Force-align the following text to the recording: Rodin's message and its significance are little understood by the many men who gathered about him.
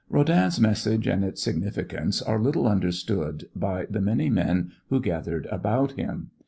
Rodin's 0.09 0.59
message 0.59 1.05
and 1.05 1.23
its 1.23 1.43
significance 1.43 2.23
are 2.23 2.39
little 2.39 2.67
understood 2.67 3.47
by 3.55 3.85
the 3.87 4.01
many 4.01 4.31
men 4.31 4.71
who 4.89 4.99
gathered 4.99 5.45
about 5.51 5.91
him. 5.91 6.31